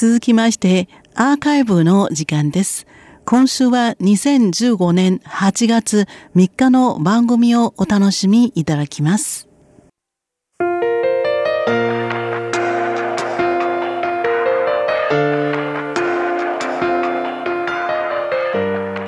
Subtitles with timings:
[0.00, 2.86] 続きまして、アーカイブの時間です。
[3.24, 9.48] 今週は2015年8月3日の番組をお楽しみいただきます。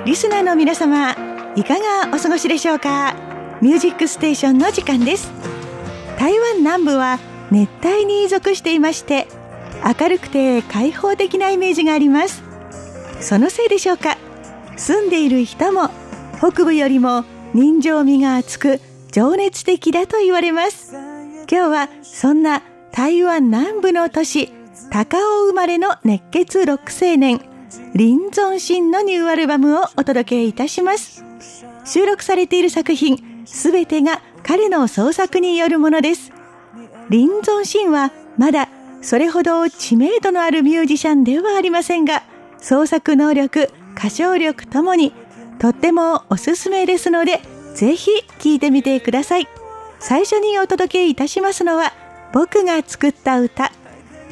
[0.04, 1.12] リスナーの皆様、
[1.54, 3.14] いかがお過ごしでしょうか？
[3.62, 5.30] ミュージックステーションの時間です。
[6.18, 7.20] 台湾南部は
[7.52, 9.29] 熱帯に属していまして、
[9.84, 12.42] 明るくて開放的なイメージがあります。
[13.20, 14.16] そのせいでしょうか。
[14.77, 15.91] 住んでいる人も
[16.38, 18.80] 北部よりも人情味が厚く
[19.12, 20.95] 情熱的だと言われます。
[20.95, 24.52] 今日はそんな台湾南部の都市
[24.91, 27.41] 高尾生まれの熱血ロック青年
[27.95, 31.25] 林存心のニューアルバムをお届けいたします。
[31.84, 36.33] 収録されている作品すべてが彼の創作によるものです。
[37.09, 38.69] 林存心はまだ
[39.02, 42.22] それほど知名度のあるミュージシャンではありませんが、
[42.58, 45.12] 創作能力、歌唱力ともに
[45.58, 47.41] とってもおすすめですので、
[47.75, 49.48] ぜひ聴いてみてください。
[49.98, 51.92] 最初にお届けいたしますのは、
[52.33, 53.72] 僕が作った歌。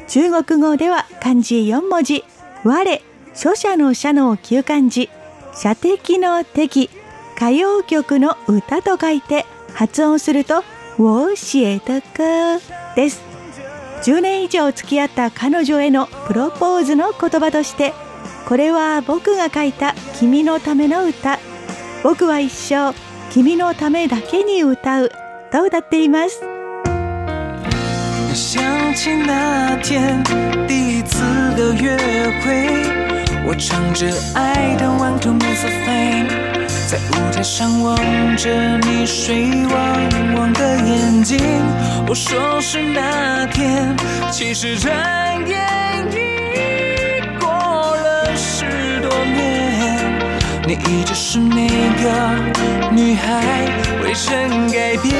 [0.07, 2.23] 中国語では漢字4文字、
[2.63, 3.01] 我、
[3.33, 5.09] 書者の社の旧漢字、
[5.53, 6.89] 射的の敵、
[7.35, 10.63] 歌謡曲の歌と書いて発音すると、
[10.97, 12.59] 我写的歌
[12.95, 13.28] です。
[14.03, 17.93] 10年以上付き合った彼女へのプロポーズの言葉として
[18.47, 21.37] これは僕が書いた君のための歌
[22.03, 22.93] 僕は一生
[23.31, 25.11] 君のためだけに歌う
[25.51, 26.41] と歌っています
[28.33, 28.59] 想
[28.95, 30.23] 起那天
[30.67, 31.19] 第一次
[31.55, 31.97] 的约
[32.41, 32.69] 会，
[33.45, 36.48] 我唱着爱的 One Two Minutes of Fame。
[36.89, 37.95] 在舞台上望
[38.35, 41.37] 着你水汪汪的眼睛，
[42.07, 43.95] 我说是那天，
[44.31, 44.91] 其实转
[45.47, 45.55] 眼
[46.11, 47.47] 已过
[47.95, 50.19] 了十多年。
[50.65, 51.67] 你一直是那
[52.01, 53.67] 个女孩，
[54.03, 55.13] 未曾改变，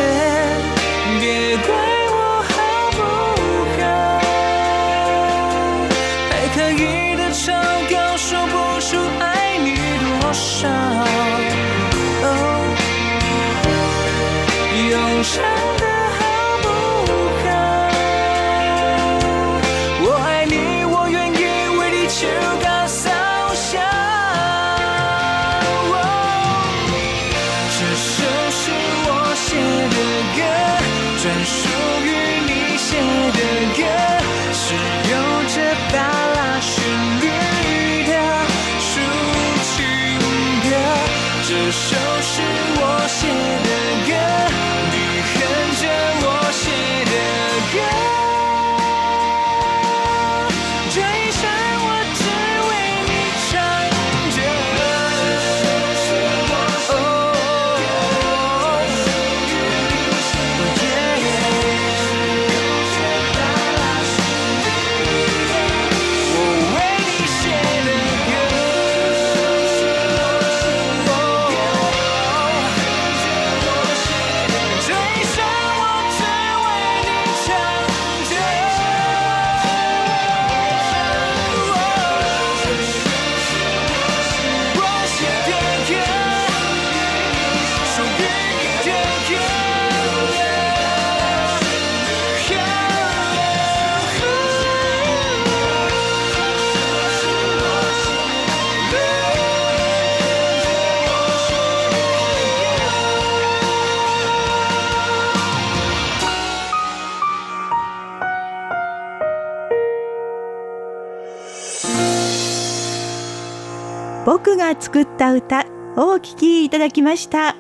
[114.30, 117.56] 僕が作った歌をお聴きいただきました。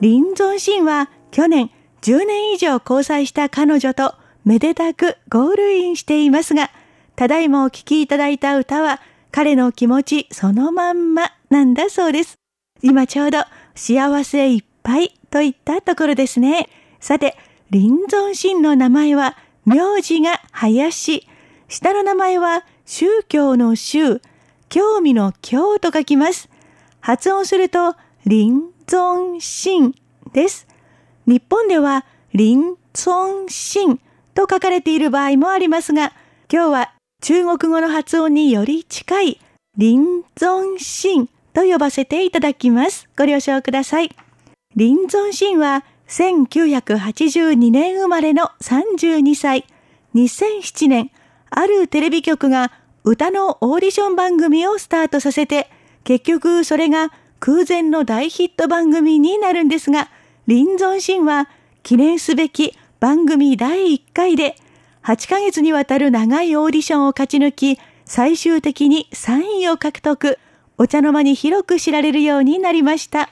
[0.00, 1.70] 林存心は去年
[2.00, 6.70] 10年以上交際した彼女とめでたくゴールインしていますが、
[7.14, 9.02] ただいまお聴きいただいた歌は
[9.32, 12.36] 彼の気持ちそのまんまなんだそうです。
[12.80, 13.40] 今ちょうど
[13.74, 16.70] 幸せいっぱいといったところですね。
[17.00, 17.36] さて、
[17.70, 19.36] 林存心の名前は
[19.66, 21.28] 名字が林、
[21.68, 24.22] 下の名前は宗教の宗、
[24.72, 26.48] 興味の興と書きます。
[27.00, 28.52] 発音すると、林
[28.86, 29.94] 存心
[30.32, 30.66] です。
[31.26, 34.00] 日本では、林存心
[34.32, 36.14] と書かれている場合もありますが、
[36.50, 39.40] 今日は中国語の発音により近い、
[39.78, 43.10] 林存心と呼ばせていただきます。
[43.14, 44.16] ご了承ください。
[44.74, 49.66] 林存心は1982年生まれの32歳。
[50.14, 51.10] 2007年、
[51.50, 52.72] あるテレビ局が
[53.04, 55.68] 歌のオーディション番組をスタートさせて、
[56.04, 60.08] 結局それが空前の大ヒット番組になるんですが、
[60.46, 61.48] 林存神は
[61.82, 64.56] 記念すべき番組第1回で
[65.02, 70.38] 8ヶ月にわたる長いオーディションを勝ち抜き、最終的に3位を獲得、
[70.78, 73.30] お茶の間に広く知られるようになりました。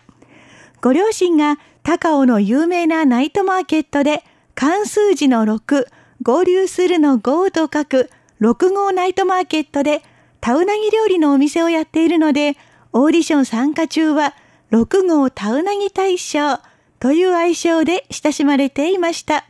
[0.81, 4.25] ご両親が高尾の有名なナイトマーケットで
[4.56, 5.87] 関数字の6、
[6.23, 10.02] 合流するの5と書く6号ナイトマーケットで
[10.40, 12.56] タウナギ料理のお店をやっているので、
[12.92, 14.34] オーディション参加中は
[14.70, 16.58] 6号タウナギ大賞
[16.98, 19.44] という愛称で親しまれていました。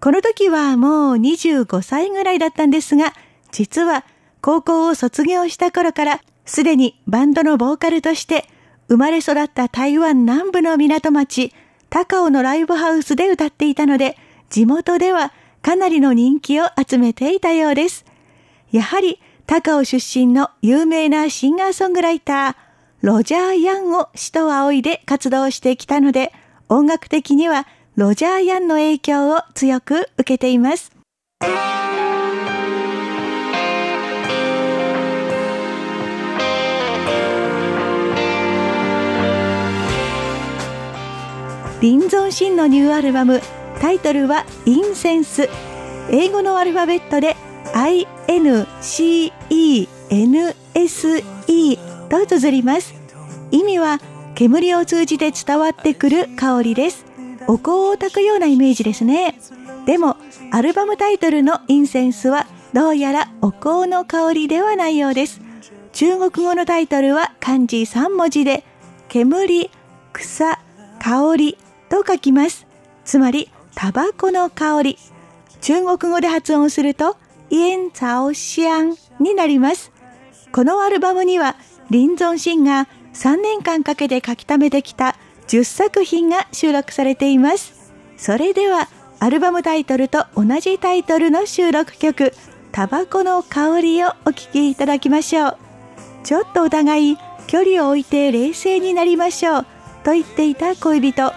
[0.00, 3.14] この時はもう25歳ぐらいだったんですが、
[3.52, 4.04] 実は
[4.42, 8.46] 高校を卒業した頃からすでにバンドのボーカルとして
[8.88, 11.52] 生まれ育った台湾南部の港町、
[11.88, 14.18] 高尾のライブハウスで歌っていたので、
[14.50, 18.04] 地元ではかなりの人気を集めていたようです。
[18.72, 22.54] やはり高尾出身の有名なシンガーソングライター、
[23.00, 26.32] ロジャー・ヤンを死と仰いで活動してきたので、
[26.68, 30.90] 音楽的にはロジャー・ヤンの影響を強く受けています。
[41.80, 43.40] 林存心のニューアルバム、
[43.80, 45.48] タイトルはインセンス。
[46.10, 47.36] 英語のアルファベットで
[48.28, 49.78] NCENSE
[52.08, 52.94] と綴ります。
[53.50, 54.00] 意味は
[54.34, 57.06] 煙を通じて伝わってくる香りです。
[57.48, 59.38] お香を焚くようなイメージですね。
[59.86, 60.16] でも、
[60.52, 65.40] アルバムタイトルのインセンスはどうやらお香の香りではないようです。
[65.92, 68.64] 中国語のタイトルは漢字3文字で、
[69.08, 69.70] 煙、
[70.12, 70.58] 草、
[70.98, 71.56] 香り
[71.88, 72.66] と書きます。
[73.04, 74.98] つまり、タバコの香り。
[75.60, 77.16] 中国語で発音すると、
[77.50, 79.92] イエンツァオシアンになります。
[80.52, 81.56] このアルバムには、
[81.90, 85.16] 林存シンが3年間かけて書き溜めてきた
[85.48, 87.92] 10作品が収録されています。
[88.16, 88.88] それでは、
[89.18, 92.32] アルバムタイトルと同じタイトルの収録曲、
[92.72, 95.56] タバコの香りをお聴きいただきましょう。
[96.24, 99.66] ちょっとお互い距離を置いて冷静になりましょう
[100.04, 101.32] と言っていた恋人。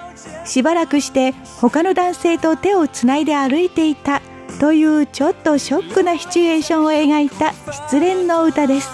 [0.45, 4.21] しばらくして他の男性と手をつないで歩いていた
[4.59, 8.89] というちょっとショックなシチュエーションを描いた失恋の歌です。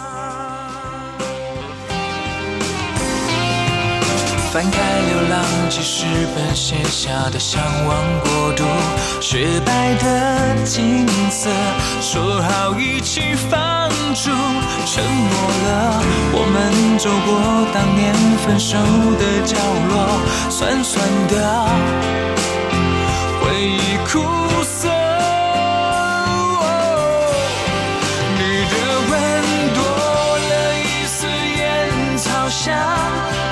[4.53, 8.63] 翻开流浪记事本写下的向往国度，
[9.19, 11.49] 雪白的景色，
[11.99, 14.31] 说好一起放逐，
[14.85, 15.29] 沉默
[15.65, 16.01] 了。
[16.31, 18.13] 我们走过当年
[18.45, 18.77] 分手
[19.19, 19.57] 的角
[19.89, 20.07] 落，
[20.49, 21.35] 酸酸的。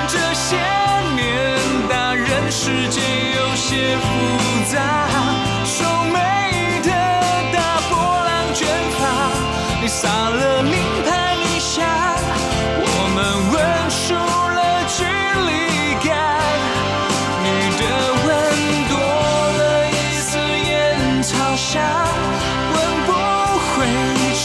[0.08, 0.56] 这些
[1.14, 2.24] 年，大人。
[2.50, 4.04] 世界有些复
[4.72, 4.74] 杂，
[5.64, 6.90] 瘦美的
[7.52, 7.58] 大
[7.90, 8.68] 波浪卷
[8.98, 9.02] 发，
[9.82, 10.72] 你撒了名
[11.04, 11.82] 牌你下，
[12.78, 13.18] 我们
[13.50, 13.54] 吻
[13.90, 14.58] 出了
[14.94, 15.02] 距
[15.48, 15.50] 离
[16.06, 16.08] 感。
[17.42, 17.46] 你
[17.76, 17.82] 的
[18.24, 18.26] 吻
[18.88, 18.94] 多
[19.58, 19.60] 了
[19.90, 20.72] 一丝烟
[21.22, 21.82] 草香，
[22.72, 22.74] 吻
[23.04, 23.08] 不
[23.68, 23.74] 回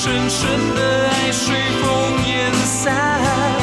[0.01, 0.39] 纯纯
[0.75, 0.79] 的
[1.09, 1.85] 爱随风
[2.25, 3.58] 烟散。